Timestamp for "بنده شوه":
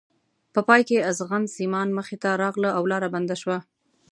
3.15-3.57